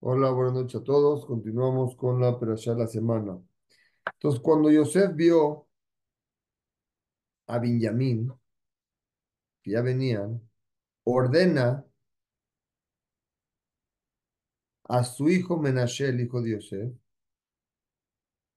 [0.00, 1.24] Hola, buenas noches a todos.
[1.26, 3.38] Continuamos con la perashá de la semana.
[4.14, 5.68] Entonces, cuando Yosef vio
[7.48, 8.32] a Benjamín,
[9.62, 10.40] que ya venían,
[11.04, 11.84] ordena
[14.90, 16.92] a su hijo Menashe, el hijo de Yosef,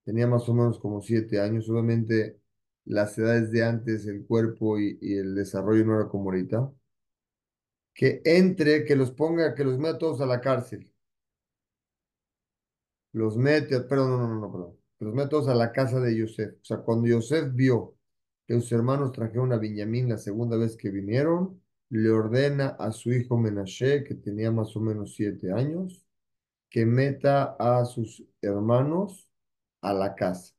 [0.06, 2.40] tenía más o menos como siete años, obviamente
[2.86, 6.72] las edades de antes, el cuerpo y, y el desarrollo no era como ahorita,
[7.96, 10.93] que entre, que los ponga, que los meta todos a la cárcel.
[13.14, 14.78] Los mete, perdón, no, no, no, perdón.
[15.00, 16.56] Los mete todos a la casa de Yosef.
[16.62, 17.96] O sea, cuando Yosef vio
[18.48, 23.12] que sus hermanos trajeron a Benjamín la segunda vez que vinieron, le ordena a su
[23.14, 26.06] hijo Menashe, que tenía más o menos siete años,
[26.70, 29.30] que meta a sus hermanos
[29.82, 30.54] a la casa,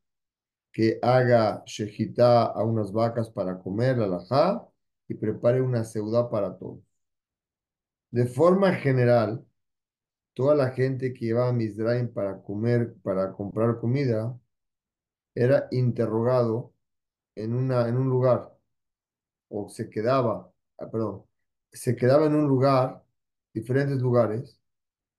[0.71, 4.67] que haga shejitá a unas vacas para comer, alajá,
[5.07, 6.79] y prepare una ciudad para todos.
[8.11, 9.45] De forma general,
[10.35, 14.37] toda la gente que iba a Mizraim para comer, para comprar comida,
[15.35, 16.73] era interrogado
[17.35, 18.55] en, una, en un lugar
[19.49, 21.25] o se quedaba, ah, perdón,
[21.71, 23.03] se quedaba en un lugar,
[23.53, 24.59] diferentes lugares,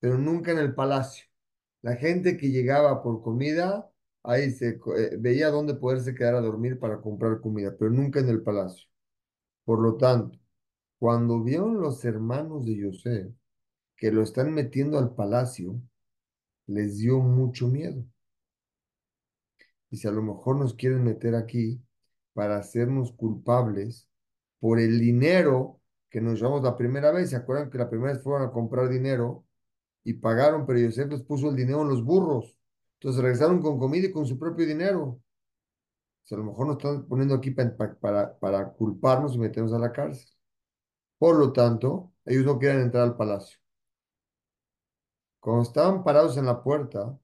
[0.00, 1.26] pero nunca en el palacio.
[1.82, 3.90] La gente que llegaba por comida,
[4.22, 8.28] ahí se eh, veía dónde poderse quedar a dormir para comprar comida, pero nunca en
[8.28, 8.88] el palacio.
[9.64, 10.38] Por lo tanto,
[10.98, 13.34] cuando vieron los hermanos de José
[13.96, 15.80] que lo están metiendo al palacio,
[16.66, 18.04] les dio mucho miedo.
[19.90, 21.80] Y si a lo mejor nos quieren meter aquí
[22.34, 24.08] para hacernos culpables
[24.60, 25.80] por el dinero
[26.10, 27.30] que nos llevamos la primera vez.
[27.30, 29.46] ¿Se acuerdan que la primera vez fueron a comprar dinero
[30.04, 32.58] y pagaron, pero Yosef les puso el dinero en los burros?
[32.94, 35.02] Entonces regresaron con comida y con su propio dinero.
[35.04, 35.22] O
[36.24, 39.78] sea, a lo mejor nos están poniendo aquí para, para, para culparnos y meternos a
[39.78, 40.28] la cárcel.
[41.18, 43.58] Por lo tanto, ellos no quieren entrar al palacio.
[45.46, 47.16] Cuando estaban parados en la puerta,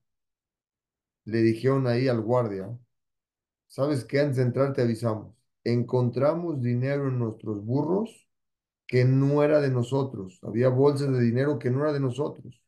[1.25, 2.69] le dijeron ahí al guardia,
[3.67, 4.21] ¿sabes qué?
[4.21, 5.35] Antes de entrar te avisamos.
[5.65, 8.29] Encontramos dinero en nuestros burros
[8.87, 10.39] que no era de nosotros.
[10.43, 12.61] Había bolsas de dinero que no era de nosotros.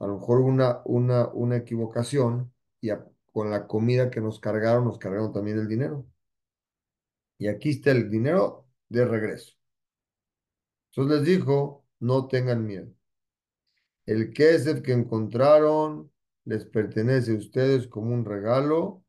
[0.00, 2.90] A lo mejor una, una, una equivocación y
[3.32, 6.06] con la comida que nos cargaron, nos cargaron también el dinero.
[7.38, 9.54] Y aquí está el dinero de regreso.
[10.92, 12.92] Entonces les dijo, no tengan miedo.
[14.10, 16.10] El kesef que encontraron
[16.44, 19.04] les pertenece a ustedes como un regalo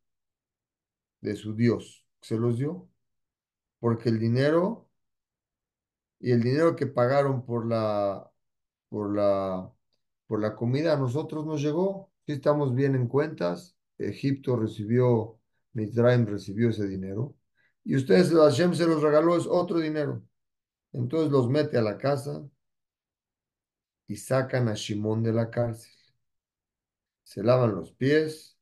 [1.21, 2.05] de su Dios.
[2.21, 2.87] Se los dio.
[3.79, 4.87] Porque el dinero
[6.19, 8.31] y el dinero que pagaron por la,
[8.89, 9.73] por la,
[10.27, 12.11] por la comida a nosotros nos llegó.
[12.27, 15.39] Si estamos bien en cuentas, Egipto recibió,
[15.73, 17.35] Mitzrayim recibió ese dinero.
[17.83, 20.23] Y ustedes, Hashem se los regaló, es otro dinero.
[20.93, 22.47] Entonces los mete a la casa
[24.11, 25.89] y sacan a Shimón de la cárcel.
[27.23, 28.59] Se lavan los pies,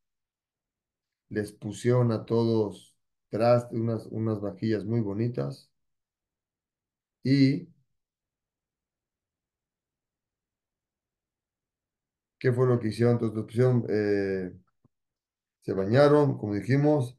[1.30, 2.96] les pusieron a todos
[3.30, 5.72] tras unas, unas vajillas muy bonitas
[7.24, 7.68] y
[12.40, 13.14] ¿qué fue lo que hicieron?
[13.16, 14.52] Entonces pusieron, eh,
[15.62, 17.18] se bañaron, como dijimos.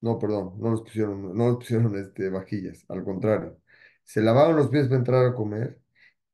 [0.00, 3.58] No, perdón, no los pusieron, no pusieron este, vajillas, al contrario.
[4.08, 5.78] Se lavaron los pies para entrar a comer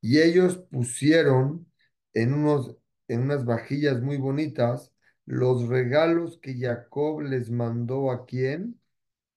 [0.01, 1.67] y ellos pusieron
[2.13, 2.77] en, unos,
[3.09, 4.93] en unas vajillas muy bonitas
[5.25, 8.79] los regalos que Jacob les mandó a quién,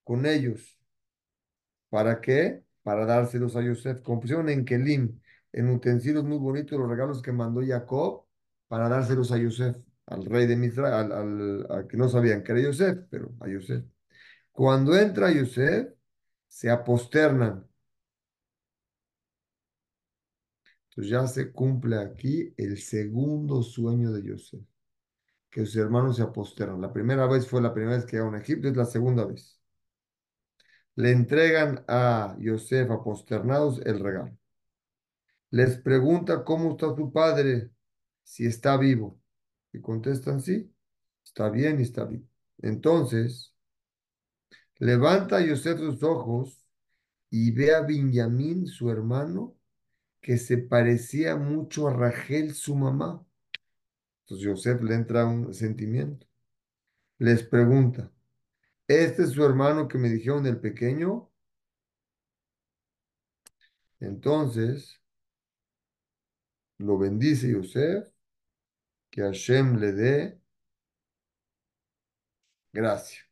[0.05, 0.79] con ellos.
[1.91, 2.63] ¿Para qué?
[2.83, 4.03] Para dárselos a Yosef.
[4.03, 5.21] Como pusieron en Kelim,
[5.53, 8.27] en utensilios muy bonitos, los regalos que mandó Jacob
[8.69, 9.77] para dárselos a Yosef,
[10.07, 11.13] al rey de Misra, al,
[11.71, 13.85] al, que no sabían que era Yosef, pero a Yosef.
[14.53, 15.89] Cuando entra Yosef,
[16.49, 17.68] se aposternan.
[20.99, 24.61] Entonces ya se cumple aquí el segundo sueño de Yosef,
[25.49, 26.81] que sus hermanos se aposternan.
[26.81, 29.61] La primera vez fue la primera vez que llegaron a Egipto, es la segunda vez.
[30.97, 34.37] Le entregan a Yosef aposternados el regalo.
[35.51, 37.71] Les pregunta cómo está su padre,
[38.25, 39.21] si está vivo.
[39.73, 40.75] Y contestan sí,
[41.25, 42.27] está bien y está vivo.
[42.59, 43.55] Entonces,
[44.79, 46.67] levanta Yosef sus ojos
[47.31, 49.58] y ve a Benjamín, su hermano,
[50.29, 53.27] que se parecía mucho a Rachel, su mamá.
[54.27, 56.27] Entonces Yosef le entra un sentimiento.
[57.19, 58.13] Les pregunta,
[58.87, 61.31] ¿este es su hermano que me dijeron el pequeño?
[64.01, 65.01] Entonces,
[66.77, 68.13] lo bendice Yosef,
[69.11, 70.41] que Hashem le dé
[72.71, 73.23] gracia.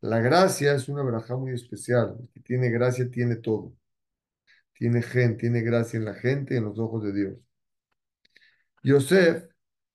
[0.00, 2.16] La gracia es una braja muy especial.
[2.20, 3.74] El que tiene gracia tiene todo.
[4.82, 7.34] Tiene gen, tiene gracia en la gente en los ojos de Dios.
[8.82, 9.44] Yosef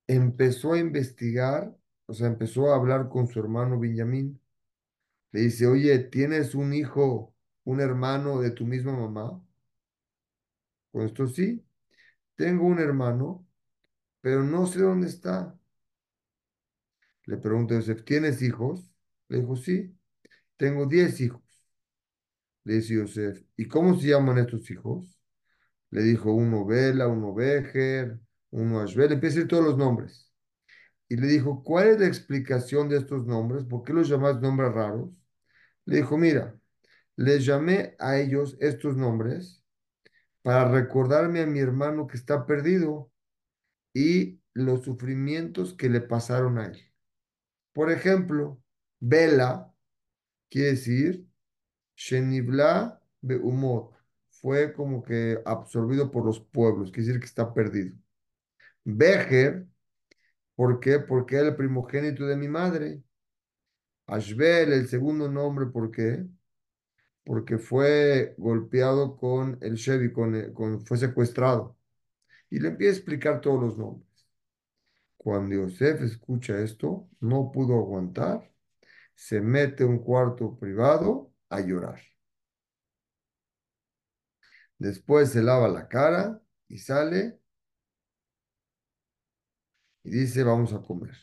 [0.07, 1.75] empezó a investigar,
[2.05, 4.39] o sea, empezó a hablar con su hermano Benjamín.
[5.31, 7.35] Le dice, oye, ¿tienes un hijo,
[7.65, 9.43] un hermano de tu misma mamá?
[10.91, 11.65] Con esto sí,
[12.35, 13.47] tengo un hermano,
[14.21, 15.57] pero no sé dónde está.
[17.27, 18.91] Le pregunta Yosef, ¿tienes hijos?
[19.29, 19.95] Le dijo, sí,
[20.57, 21.46] tengo diez hijos.
[22.67, 25.17] Le dice Yosef, ¿y cómo se llaman estos hijos?
[25.89, 28.19] Le dijo uno Bela, uno Bejer,
[28.49, 30.33] uno Ashbel, empieza a decir todos los nombres.
[31.07, 33.63] Y le dijo, ¿cuál es la explicación de estos nombres?
[33.63, 35.23] ¿Por qué los llamas nombres raros?
[35.85, 36.59] Le dijo, mira,
[37.15, 39.63] les llamé a ellos estos nombres
[40.41, 43.09] para recordarme a mi hermano que está perdido
[43.93, 46.91] y los sufrimientos que le pasaron a él.
[47.71, 48.61] Por ejemplo,
[48.99, 49.73] Bela
[50.49, 51.26] quiere decir
[51.97, 53.93] Shenibla Beumot.
[54.29, 57.95] Fue como que absorbido por los pueblos, quiere decir que está perdido.
[58.85, 59.67] Bejer,
[60.55, 60.99] ¿por qué?
[60.99, 63.03] Porque era el primogénito de mi madre.
[64.07, 66.25] Ashbel, el segundo nombre, ¿por qué?
[67.25, 71.77] Porque fue golpeado con el Chevy, con, con, fue secuestrado.
[72.49, 74.07] Y le empieza a explicar todos los nombres.
[75.17, 78.51] Cuando Yosef escucha esto, no pudo aguantar,
[79.15, 82.01] se mete a un cuarto privado a llorar.
[84.79, 87.39] Después se lava la cara y sale
[90.03, 91.15] y dice, vamos a comer.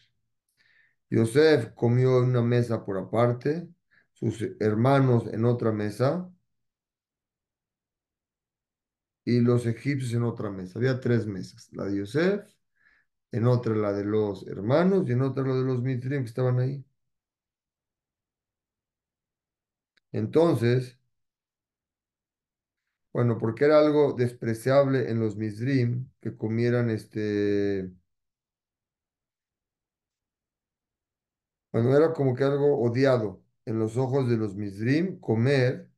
[1.11, 3.69] Yosef comió en una mesa por aparte,
[4.13, 6.31] sus hermanos en otra mesa
[9.25, 10.79] y los egipcios en otra mesa.
[10.79, 12.45] Había tres mesas, la de Yosef,
[13.33, 16.59] en otra la de los hermanos y en otra la de los mitrim que estaban
[16.61, 16.85] ahí.
[20.15, 20.99] Entonces,
[23.13, 27.91] bueno, porque era algo despreciable en los Mizrim que comieran este.
[31.73, 35.91] Bueno, era como que algo odiado en los ojos de los Mizrim comer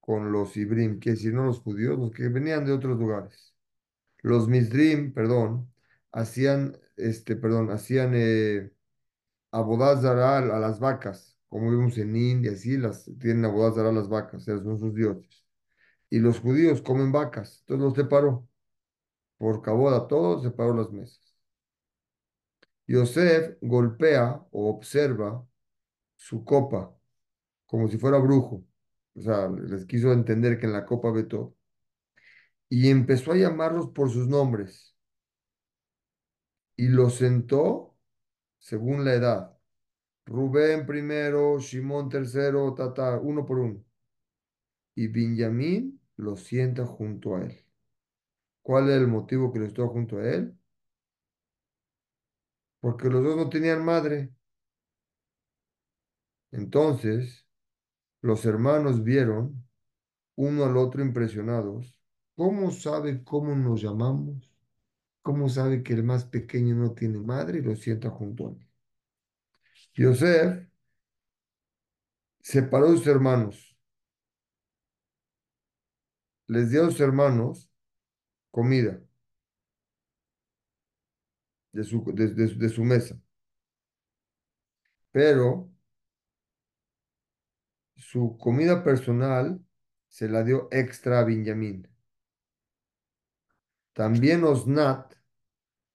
[0.00, 3.54] con los Ibrim, que decir, no los judíos, los que venían de otros lugares.
[4.22, 5.72] Los Mizrim, perdón,
[6.12, 8.72] hacían, este, perdón, hacían eh,
[10.50, 14.78] a las vacas, como vimos en India, así, las, tienen abodazara a las vacas, son
[14.78, 15.42] sus dioses
[16.12, 17.60] y los judíos comen vacas.
[17.60, 18.48] Entonces los separó.
[19.38, 21.34] Por cabod a todos, separó las mesas.
[22.86, 25.46] Yosef golpea o observa
[26.16, 26.94] su copa
[27.66, 28.64] como si fuera brujo.
[29.14, 31.56] O sea, les quiso entender que en la copa ve todo.
[32.68, 34.94] Y empezó a llamarlos por sus nombres.
[36.76, 37.96] Y los sentó
[38.58, 39.58] según la edad.
[40.26, 43.84] Rubén primero, Simón tercero, tata, uno por uno.
[44.94, 47.62] Y Benjamín lo sienta junto a él.
[48.62, 50.56] ¿Cuál es el motivo que lo estuvo junto a él?
[52.80, 54.30] Porque los dos no tenían madre.
[56.52, 57.46] Entonces,
[58.22, 59.64] los hermanos vieron
[60.36, 61.96] uno al otro impresionados.
[62.36, 64.50] ¿Cómo sabe cómo nos llamamos?
[65.22, 68.68] ¿Cómo sabe que el más pequeño no tiene madre y lo sienta junto a él?
[69.94, 70.66] Yosef
[72.42, 73.76] separó a sus hermanos.
[76.46, 77.68] Les dio a sus hermanos
[78.50, 79.00] comida
[81.72, 83.18] de su, de, de, de su mesa.
[85.10, 85.70] Pero
[87.96, 89.58] su comida personal
[90.08, 91.88] se la dio extra a Benjamín.
[93.94, 95.14] También Osnat,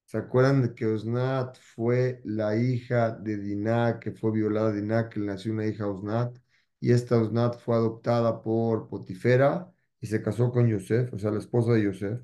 [0.08, 5.20] ¿se acuerdan de que Osnat fue la hija de Dinah, que fue violada Dinah, que
[5.20, 6.38] nació una hija Osnat?
[6.80, 9.72] Y esta Osnat fue adoptada por Potifera
[10.02, 12.22] y se casó con Yosef, o sea, la esposa de Yosef.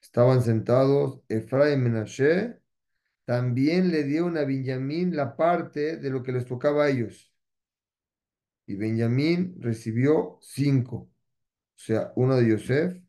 [0.00, 2.60] Estaban sentados Efraín y Menashe,
[3.24, 7.32] también le dieron a Benjamín la parte de lo que les tocaba a ellos.
[8.66, 11.10] Y Benjamín recibió cinco, o
[11.76, 13.03] sea, una de Yosef,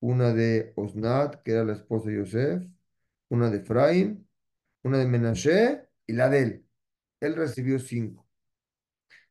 [0.00, 2.64] una de Osnat, que era la esposa de Yosef,
[3.28, 4.28] una de Efraín,
[4.82, 6.66] una de Menashe y la de él.
[7.20, 8.26] Él recibió cinco.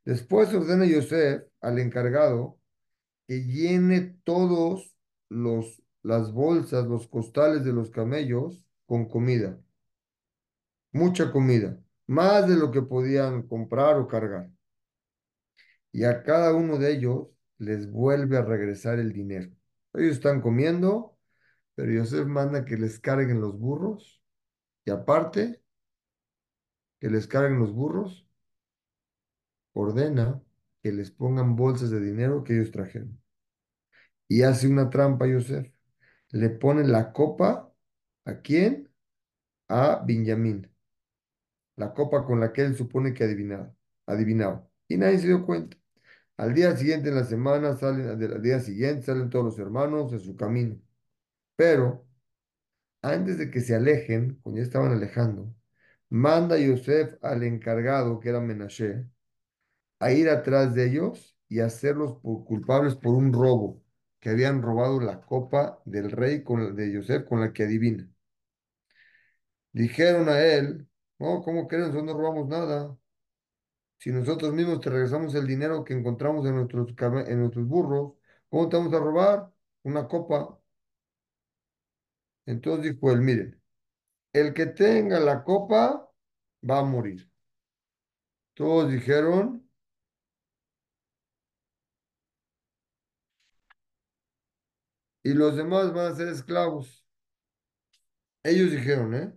[0.05, 2.59] Después ordena Yosef al encargado
[3.27, 4.95] que llene todos
[5.29, 9.59] los las bolsas, los costales de los camellos con comida.
[10.93, 14.49] Mucha comida, más de lo que podían comprar o cargar.
[15.91, 19.51] Y a cada uno de ellos les vuelve a regresar el dinero.
[19.97, 21.17] Ellos están comiendo,
[21.75, 24.21] pero Yosef manda que les carguen los burros
[24.85, 25.61] y aparte
[26.99, 28.27] que les carguen los burros,
[29.73, 30.41] ordena
[30.81, 33.21] que les pongan bolsas de dinero que ellos trajeron.
[34.27, 35.71] y hace una trampa Yosef.
[36.31, 37.71] Le pone la copa,
[38.25, 38.89] ¿a quién?
[39.69, 40.69] A Benjamín.
[41.77, 43.73] La copa con la que él supone que adivinaba.
[44.05, 44.67] adivinaba.
[44.89, 45.77] Y nadie se dio cuenta.
[46.37, 50.19] Al día siguiente en la semana salen, al día siguiente salen todos los hermanos en
[50.19, 50.79] su camino.
[51.55, 52.05] Pero
[53.01, 55.53] antes de que se alejen, cuando ya estaban alejando,
[56.09, 59.05] manda Yosef al encargado, que era Menashe,
[59.99, 63.83] a ir atrás de ellos y hacerlos por- culpables por un robo,
[64.19, 68.09] que habían robado la copa del rey con, de Yosef con la que adivina.
[69.73, 70.87] Dijeron a él,
[71.19, 71.83] no, ¿cómo crees?
[71.87, 72.97] Nosotros no robamos nada.
[73.97, 76.89] Si nosotros mismos te regresamos el dinero que encontramos en nuestros,
[77.27, 78.13] en nuestros burros,
[78.49, 79.51] ¿cómo te vamos a robar
[79.83, 80.59] una copa?
[82.47, 83.61] Entonces dijo él, miren,
[84.33, 86.11] el que tenga la copa
[86.69, 87.29] va a morir.
[88.53, 89.65] Todos dijeron,
[95.23, 97.05] y los demás van a ser esclavos.
[98.43, 99.33] Ellos dijeron, ¿eh?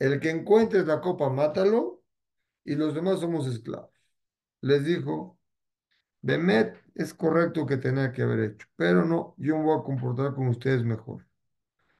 [0.00, 1.97] El que encuentres la copa, mátalo,
[2.68, 3.90] y los demás somos esclavos.
[4.60, 5.38] Les dijo,
[6.20, 10.34] Bemet es correcto que tenía que haber hecho, pero no, yo me voy a comportar
[10.34, 11.26] con ustedes mejor.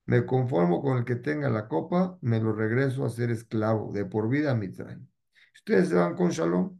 [0.04, 4.04] Me conformo con el que tenga la copa, me lo regreso a ser esclavo de
[4.04, 5.06] por vida a Mitzrayim.
[5.54, 6.78] Ustedes se van con Shalom.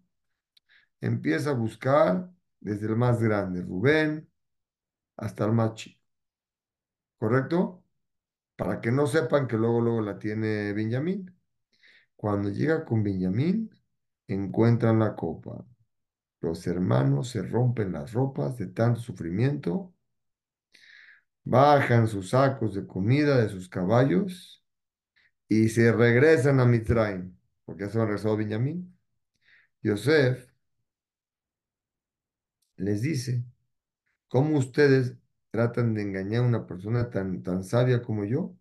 [1.00, 2.30] Empieza a buscar
[2.60, 4.28] desde el más grande, Rubén,
[5.16, 6.00] hasta el más chico.
[7.18, 7.84] ¿Correcto?
[8.56, 11.34] Para que no sepan que luego, luego la tiene Benjamín.
[12.16, 13.70] Cuando llega con Benjamín,
[14.28, 15.66] encuentran la copa.
[16.40, 19.94] Los hermanos se rompen las ropas de tanto sufrimiento,
[21.44, 24.64] bajan sus sacos de comida de sus caballos
[25.48, 28.96] y se regresan a Mitzrayim, porque ya se han regresado Benjamín.
[29.82, 30.48] Yosef
[32.76, 33.44] les dice,
[34.28, 35.16] ¿cómo ustedes
[35.50, 38.56] tratan de engañar a una persona tan, tan sabia como yo?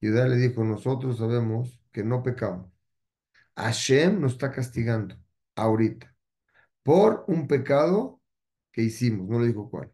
[0.00, 2.75] Judá le dijo, nosotros sabemos que no pecamos.
[3.56, 5.16] Hashem nos está castigando
[5.54, 6.14] ahorita
[6.82, 8.20] por un pecado
[8.72, 9.92] que hicimos, no le dijo cuál.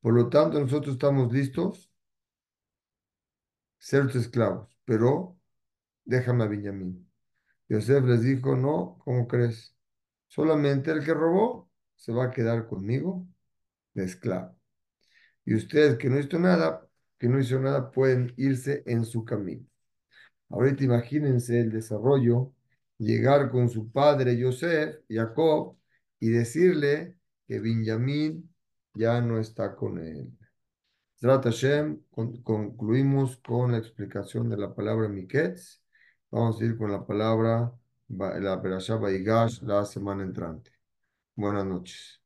[0.00, 1.90] Por lo tanto, nosotros estamos listos
[3.78, 5.38] ser esclavos, pero
[6.04, 7.10] déjame a Benjamín.
[7.68, 9.76] Yosef les dijo, no, ¿cómo crees?
[10.28, 13.26] Solamente el que robó se va a quedar conmigo
[13.94, 14.56] de esclavo.
[15.44, 19.66] Y ustedes que no hizo nada, que no hizo nada, pueden irse en su camino.
[20.50, 22.52] Ahorita imagínense el desarrollo,
[22.98, 25.76] llegar con su padre Yosef, Jacob,
[26.20, 27.16] y decirle
[27.48, 28.54] que Benjamín
[28.94, 30.32] ya no está con él.
[32.10, 35.82] Con- concluimos con la explicación de la palabra Miketz.
[36.30, 37.72] Vamos a ir con la palabra,
[38.08, 40.70] la Perashá Baigash la semana entrante.
[41.36, 42.22] Buenas noches.